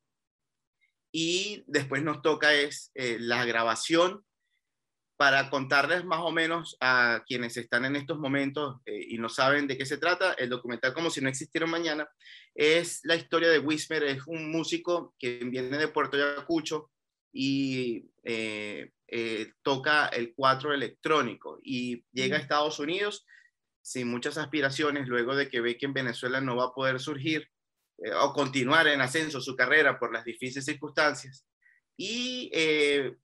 [1.11, 4.23] y después nos toca es eh, la grabación
[5.17, 9.67] para contarles más o menos a quienes están en estos momentos eh, y no saben
[9.67, 12.07] de qué se trata, el documental como si no existiera mañana,
[12.55, 16.91] es la historia de Wismer, es un músico que viene de Puerto Ayacucho
[17.33, 18.91] y eh,
[19.61, 23.25] toca el cuatro electrónico y llega a Estados Unidos
[23.87, 27.49] sin muchas aspiraciones luego de que ve que en Venezuela no va a poder surgir
[27.99, 31.47] eh, o continuar en ascenso su carrera por las difíciles circunstancias.
[31.95, 33.15] Y eh,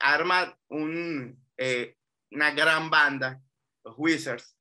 [0.00, 1.96] arma un, eh,
[2.30, 3.40] una gran banda,
[3.84, 4.56] los Wizards,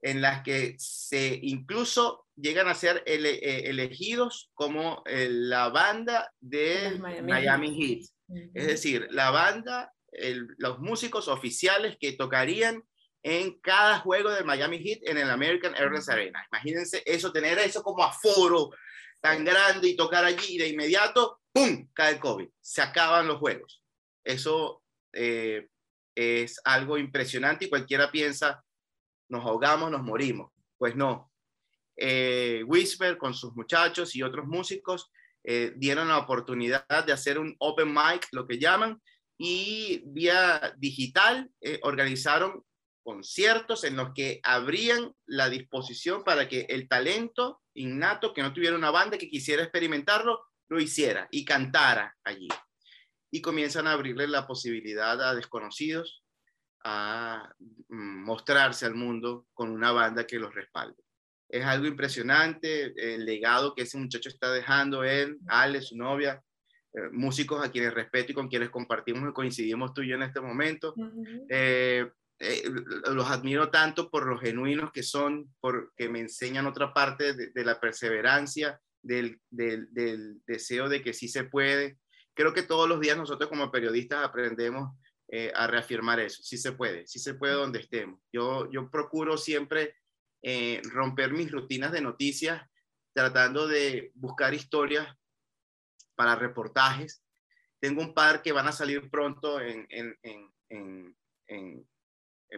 [0.00, 8.04] en las que se incluso llegan a ser elegidos como la banda de Miami, Heat.
[8.54, 9.92] Es decir, la banda,
[10.58, 12.84] los músicos oficiales que tocarían
[13.22, 16.46] en cada juego del Miami Heat en el American Airlines Arena.
[16.52, 18.70] Imagínense eso, tener eso como aforo
[19.20, 22.48] tan grande y tocar allí y de inmediato, ¡pum!, cae el COVID.
[22.60, 23.82] Se acaban los juegos.
[24.26, 25.68] Eso eh,
[26.14, 28.64] es algo impresionante y cualquiera piensa,
[29.28, 30.52] nos ahogamos, nos morimos.
[30.76, 31.30] Pues no.
[31.96, 35.10] Eh, Whisper con sus muchachos y otros músicos
[35.44, 39.00] eh, dieron la oportunidad de hacer un open mic, lo que llaman,
[39.38, 42.64] y vía digital eh, organizaron
[43.04, 48.74] conciertos en los que abrían la disposición para que el talento innato que no tuviera
[48.74, 52.48] una banda que quisiera experimentarlo, lo hiciera y cantara allí.
[53.36, 56.24] Y comienzan a abrirle la posibilidad a desconocidos
[56.82, 57.52] a
[57.90, 61.02] mm, mostrarse al mundo con una banda que los respalde.
[61.50, 66.42] Es algo impresionante el legado que ese muchacho está dejando, él, Ale, su novia,
[66.94, 70.22] eh, músicos a quienes respeto y con quienes compartimos y coincidimos tú y yo en
[70.22, 70.94] este momento.
[71.50, 72.62] Eh, eh,
[73.12, 77.78] los admiro tanto por los genuinos que son, porque me enseñan otra parte de, la
[77.80, 81.98] perseverancia, del, del, del, deseo de que sí se puede.
[82.36, 84.96] Creo que todos los días nosotros como periodistas aprendemos
[85.54, 88.20] a reafirmar eso, sí se puede, sí se puede donde estemos.
[88.32, 89.96] Yo, yo procuro siempre
[90.48, 92.62] eh, romper mis rutinas de noticias,
[93.12, 95.08] tratando de buscar historias
[96.14, 97.20] para reportajes.
[97.80, 101.16] Tengo un par que van a salir pronto en, en, en,
[101.48, 101.86] en,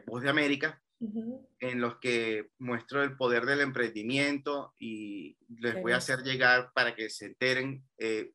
[0.06, 5.96] Voz de América, en los que muestro el poder del emprendimiento y les voy a
[5.96, 8.32] hacer llegar para que se enteren eh,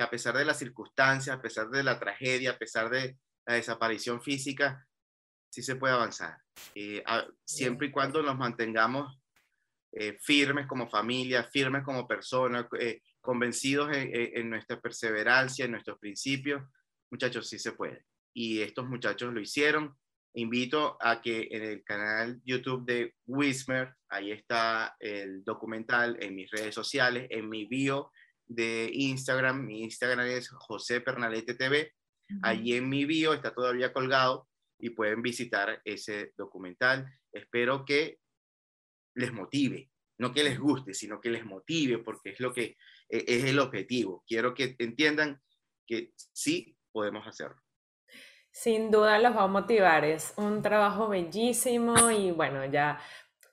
[0.00, 3.56] que a pesar de las circunstancias, a pesar de la tragedia, a pesar de la
[3.56, 4.86] desaparición física,
[5.50, 6.38] sí se puede avanzar.
[6.74, 7.04] Eh,
[7.44, 9.20] siempre y cuando nos mantengamos
[9.92, 16.62] eh, firmes como familia, firmes como personas, eh, convencidos en, nuestra perseverancia, en nuestros principios,
[17.10, 18.06] muchachos, sí se puede.
[18.32, 19.94] Y estos muchachos lo hicieron.
[20.32, 26.50] Invito a que en el canal YouTube de Wismer, ahí está el documental en mis
[26.50, 28.10] redes sociales, en mi bio
[28.50, 31.92] de Instagram, mi Instagram es José Pernalete TV.
[32.42, 37.06] Allí en mi bio está todavía colgado y pueden visitar ese documental.
[37.32, 38.18] Espero que
[39.14, 42.76] les motive, no que les guste, sino que les motive, porque es lo que
[43.08, 44.24] e, es el objetivo.
[44.26, 45.40] Quiero que entiendan
[45.86, 47.60] que sí podemos hacerlo.
[48.52, 53.00] Sin duda los va a motivar, es un trabajo bellísimo y bueno, ya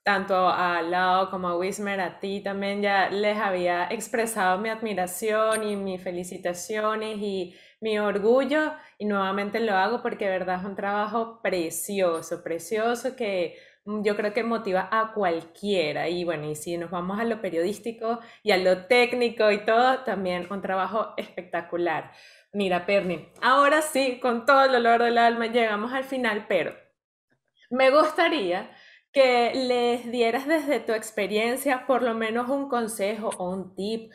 [0.08, 5.66] tanto a Lau como a Wismer, a ti también ya les había expresado mi admiración
[5.68, 10.78] y mis felicitaciones y mi orgullo y nuevamente lo hago porque de verdad es un
[10.78, 16.08] trabajo precioso, precioso que mm, yo creo que motiva a cualquiera.
[16.08, 20.06] Y bueno, y si nos vamos a lo periodístico y a lo técnico y todo,
[20.06, 22.12] también un trabajo espectacular.
[22.54, 26.74] Mira, Perni, ahora sí, con todo el dolor del alma, llegamos al final, pero
[27.70, 28.72] me gustaría
[29.12, 34.12] que les dieras desde tu experiencia por lo menos un consejo o un tip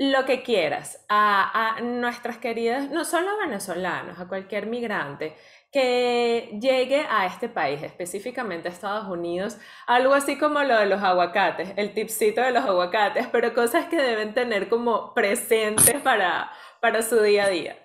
[0.00, 5.36] lo que quieras a, nuestras queridas, no solo venezolanos, a cualquier migrante
[5.70, 11.02] que llegue a este país, específicamente a Estados Unidos, algo así como lo de los
[11.02, 16.50] aguacates, el tipcito de los aguacates, pero cosas que deben tener como presentes para,
[16.80, 17.76] para su día a día.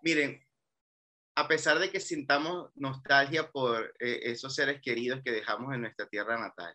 [0.00, 0.40] Miren,
[1.38, 6.08] a pesar de que sintamos nostalgia por eh, esos seres queridos que dejamos en nuestra
[6.08, 6.74] tierra natal,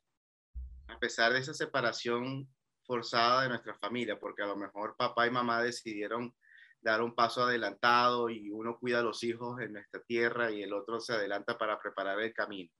[0.87, 2.47] a pesar de esa separación
[2.85, 6.33] forzada de nuestra familia, porque a lo mejor papá y mamá decidieron
[6.79, 10.71] dar un paso adelantado y uno cuida a los hijos en nuestra tierra y el
[10.71, 12.71] otro se adelanta para preparar el camino.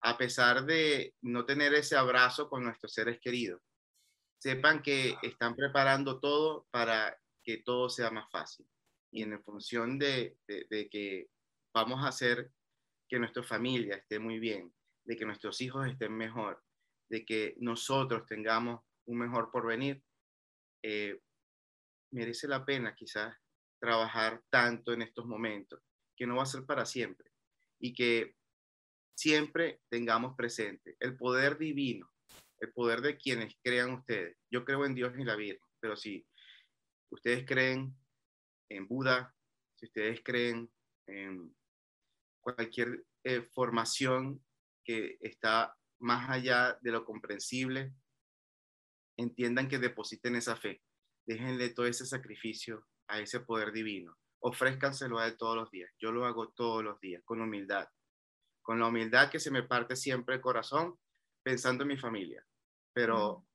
[0.00, 3.62] A pesar de no tener ese abrazo con nuestros seres queridos,
[4.38, 8.66] sepan que están preparando todo para que todo sea más fácil.
[9.14, 11.28] Y en función de, de, de que
[11.72, 12.50] vamos a hacer
[13.08, 14.74] que nuestra familia esté muy bien,
[15.04, 16.62] de que nuestros hijos estén mejor,
[17.08, 20.02] de que nosotros tengamos un mejor porvenir,
[20.82, 21.20] eh,
[22.12, 23.36] merece la pena quizás
[23.80, 25.80] trabajar tanto en estos momentos,
[26.16, 27.30] que no va a ser para siempre,
[27.78, 28.34] y que
[29.16, 32.10] siempre tengamos presente el poder divino,
[32.58, 34.38] el poder de quienes crean ustedes.
[34.50, 36.26] Yo creo en Dios y la Virgen, pero si
[37.10, 37.94] ustedes creen
[38.68, 39.34] en Buda,
[39.76, 40.70] si ustedes creen
[41.06, 41.54] en
[42.40, 44.44] cualquier eh, formación
[44.84, 47.94] que está más allá de lo comprensible,
[49.16, 50.82] entiendan que depositen esa fe.
[51.26, 54.16] Déjenle todo ese sacrificio a ese poder divino.
[54.40, 55.90] Ofrézcanselo a él todos los días.
[55.98, 57.88] Yo lo hago todos los días, con humildad.
[58.62, 60.98] Con la humildad que se me parte siempre el corazón,
[61.42, 62.44] pensando en mi familia.
[62.92, 63.46] Pero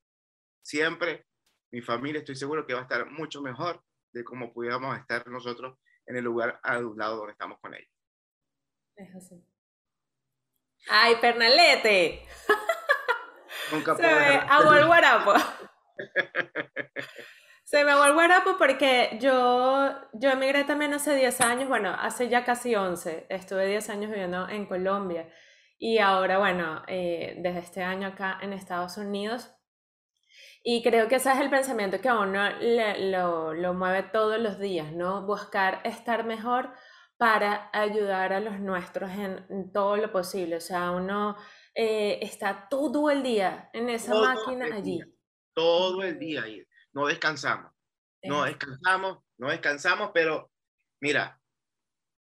[0.62, 1.26] siempre
[1.72, 5.78] mi familia estoy seguro que va a estar mucho mejor de cómo pudiéramos estar nosotros
[6.06, 7.90] en el lugar un lado donde estamos con ellos.
[8.96, 9.44] Es así.
[10.88, 12.26] ¡Ay, Pernalete!
[13.72, 15.34] Nunca Se me aguó el guarapo.
[17.64, 22.28] Se me aguó el guarapo porque yo, yo emigré también hace 10 años, bueno, hace
[22.28, 23.26] ya casi 11.
[23.28, 25.32] Estuve 10 años viviendo en Colombia.
[25.78, 29.54] Y ahora, bueno, eh, desde este año acá en Estados Unidos.
[30.62, 34.58] Y creo que ese es el pensamiento que a uno lo, lo, mueve todos los
[34.58, 35.26] días, ¿no?
[35.26, 36.70] Buscar estar mejor
[37.16, 40.56] para ayudar a los nuestros en, todo lo posible.
[40.56, 41.36] O sea, uno
[41.74, 45.00] eh, está todo el día en esa máquina allí.
[45.54, 46.62] todo el día ahí.
[46.92, 47.72] No descansamos.
[48.22, 50.50] No descansamos, no descansamos, pero
[51.00, 51.39] mira,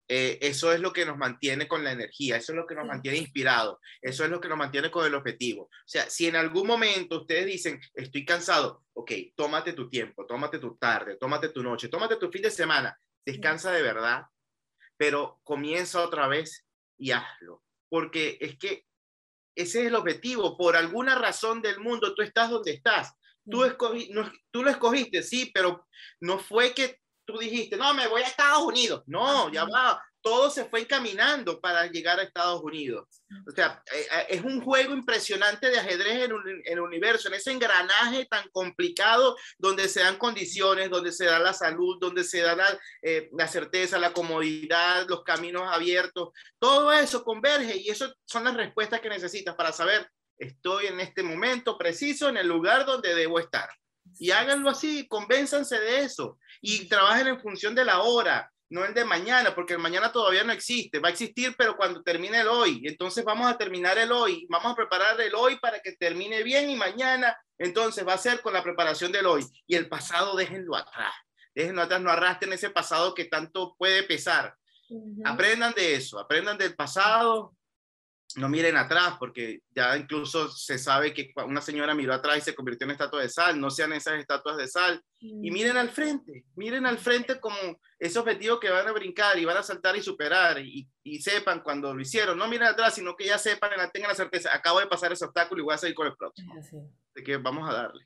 [0.07, 2.85] eh, eso es lo que nos mantiene con la energía, eso es lo que nos
[2.85, 5.63] mantiene inspirados, eso es lo que nos mantiene con el objetivo.
[5.63, 10.59] O sea, si en algún momento ustedes dicen, estoy cansado, ok, tómate tu tiempo, tómate
[10.59, 14.25] tu tarde, tómate tu noche, tómate tu fin de semana, descansa de verdad,
[14.95, 16.65] pero comienza otra vez
[16.97, 18.85] y hazlo, porque es que
[19.55, 20.57] ese es el objetivo.
[20.57, 23.13] Por alguna razón del mundo, tú estás donde estás.
[23.49, 25.87] Tú, escogí, no, tú lo escogiste, sí, pero
[26.19, 29.03] no fue que tú dijiste, no, me voy a Estados Unidos.
[29.07, 33.21] No, ya va, todo se fue encaminando para llegar a Estados Unidos.
[33.47, 36.31] O sea, eh, eh, es un juego impresionante de ajedrez en,
[36.65, 41.53] el universo, en ese engranaje tan complicado donde se dan condiciones, donde se da la
[41.53, 46.29] salud, donde se da la, eh, la certeza, la comodidad, los caminos abiertos.
[46.57, 50.09] Todo eso converge y eso son las respuestas que necesitas para saber,
[50.39, 53.69] estoy en este momento preciso en el lugar donde debo estar.
[54.19, 58.93] Y háganlo así, convénzanse de eso y trabajen en función de la hora, no el
[58.93, 62.47] de mañana, porque el mañana todavía no existe, va a existir, pero cuando termine el
[62.47, 62.81] hoy.
[62.85, 66.69] Entonces vamos a terminar el hoy, vamos a preparar el hoy para que termine bien
[66.69, 69.45] y mañana, entonces va a ser con la preparación del hoy.
[69.67, 71.13] Y el pasado déjenlo atrás,
[71.53, 74.55] déjenlo atrás, no arrastren ese pasado que tanto puede pesar.
[75.23, 77.55] Aprendan de eso, aprendan del pasado,
[78.35, 82.55] no miren atrás, porque ya incluso se sabe que una señora miró atrás y se
[82.55, 86.45] convirtió en estatua de sal, no sean esas estatuas de sal, y miren al frente,
[86.55, 87.55] miren al frente como
[87.97, 90.89] ese objetivo que van a brincar y van a saltar y superar, y,
[91.21, 94.79] sepan cuando lo hicieron, no miren atrás, sino que ya sepan, tengan la certeza, acabo
[94.79, 96.53] de pasar ese obstáculo y voy a seguir con el próximo.
[96.59, 98.05] Así que vamos a darle.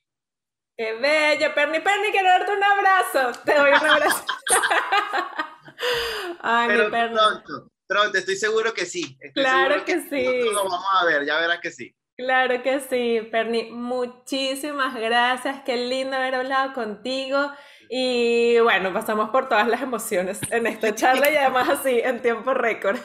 [0.77, 1.53] ¡Qué bello!
[1.53, 3.41] Perni, Perni, quiero darte un abrazo.
[3.43, 4.25] Te doy un abrazo.
[6.39, 7.17] Ay, mi Perni.
[7.17, 7.71] Pronto,
[8.13, 9.17] estoy seguro que sí.
[9.33, 10.25] claro que, sí.
[10.51, 11.95] Lo vamos a ver, ya verás que sí.
[12.19, 13.71] Claro que sí, Perni.
[13.71, 15.61] Muchísimas gracias.
[15.65, 17.51] Qué lindo haber hablado contigo.
[17.89, 22.53] Y bueno, pasamos por todas las emociones en esta charla y además así, en tiempo
[22.53, 22.99] récord.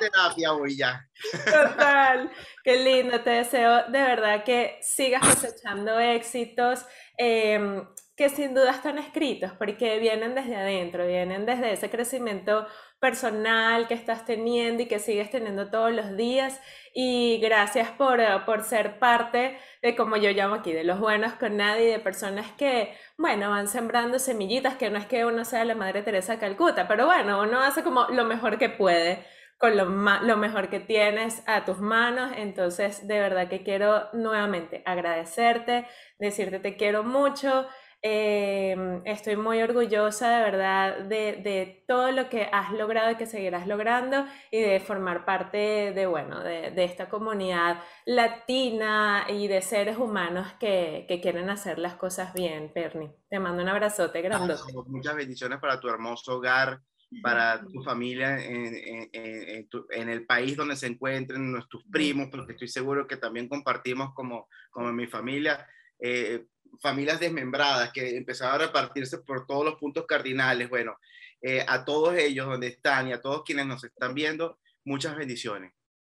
[0.00, 1.08] terapia hoy ya.
[1.44, 2.30] Total.
[2.64, 3.20] Qué lindo.
[3.20, 6.84] Te deseo de verdad que sigas cosechando éxitos.
[7.16, 7.86] Em,
[8.20, 12.66] que sin duda están escritos porque vienen desde adentro, vienen desde ese crecimiento
[13.00, 16.60] personal que estás teniendo y que sigues teniendo todos los días.
[16.92, 21.56] Y gracias por, por ser parte de, como yo llamo aquí, de los buenos con
[21.56, 25.74] nadie, de personas que, bueno, van sembrando semillitas, que no es que uno sea la
[25.74, 29.24] Madre Teresa Calcuta, pero bueno, uno hace como lo mejor que puede
[29.56, 32.32] con lo, lo mejor que tienes a tus manos.
[32.36, 35.86] Entonces, de verdad que quiero nuevamente agradecerte,
[36.18, 37.66] decirte te quiero mucho.
[38.02, 43.66] Em, estoy muy orgullosa de verdad de, todo lo que has logrado y que seguirás
[43.66, 50.46] logrando y de formar parte de, bueno, de, esta comunidad latina y de seres humanos
[50.58, 53.10] que, quieren hacer las cosas bien, Perni.
[53.28, 54.54] Te mando un abrazote grande.
[54.86, 56.80] Muchas bendiciones para tu hermoso hogar,
[57.22, 63.18] para tu familia en, el país donde se encuentren, nuestros primos, porque estoy seguro que
[63.18, 65.66] también compartimos como, como mi familia.
[65.98, 66.46] Eh,
[66.80, 70.68] familias desmembradas que empezaron a repartirse por todos los puntos cardinales.
[70.68, 70.96] Bueno,
[71.42, 75.72] eh, a todos ellos donde están y a todos quienes nos están viendo, muchas bendiciones.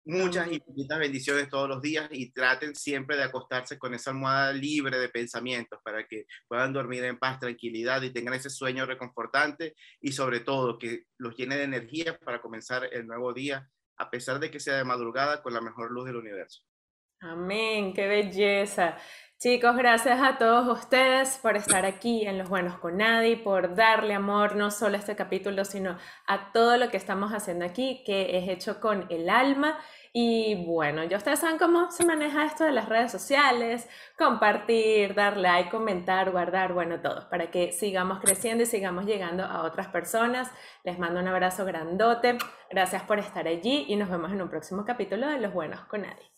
[0.05, 4.99] Muchas infinitas bendiciones todos los días y traten siempre de acostarse con esa almohada libre
[4.99, 10.11] de pensamientos para que puedan dormir en paz, tranquilidad y tengan ese sueño reconfortante y
[10.11, 14.51] sobre todo que los llene de energía para comenzar el nuevo día, a pesar de
[14.51, 16.65] que sea de madrugada, con la mejor luz del universo.
[17.21, 18.99] Amén, qué belleza.
[19.43, 24.15] Chicos, gracias a todos ustedes por estar aquí en Los Buenos con Nadie, por darle
[24.15, 28.39] amor no solo a este capítulo, sino a todo lo que estamos haciendo aquí, que
[28.39, 29.81] es hecho con el alma.
[30.13, 35.37] Y bueno, ya ustedes saben cómo se maneja esto de las redes sociales, compartir, dar
[35.37, 40.53] like, comentar, guardar, bueno, todo, para que sigamos creciendo y sigamos llegando a otras personas.
[40.85, 42.39] Les mando un abrazo grandote,
[42.71, 46.03] gracias por estar allí y nos vemos en un próximo capítulo de Los Buenos con
[46.03, 46.33] Nadie.